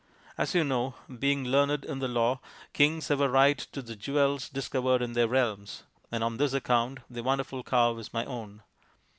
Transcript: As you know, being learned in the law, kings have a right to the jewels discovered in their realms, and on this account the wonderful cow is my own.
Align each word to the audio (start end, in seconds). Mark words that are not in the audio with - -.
As 0.35 0.55
you 0.55 0.63
know, 0.63 0.95
being 1.19 1.45
learned 1.45 1.85
in 1.85 1.99
the 1.99 2.07
law, 2.07 2.39
kings 2.73 3.09
have 3.09 3.21
a 3.21 3.29
right 3.29 3.59
to 3.59 3.83
the 3.83 3.95
jewels 3.95 4.49
discovered 4.49 4.99
in 5.03 5.13
their 5.13 5.27
realms, 5.27 5.83
and 6.11 6.23
on 6.23 6.37
this 6.37 6.53
account 6.53 7.01
the 7.07 7.21
wonderful 7.21 7.61
cow 7.61 7.95
is 7.99 8.11
my 8.11 8.25
own. 8.25 8.63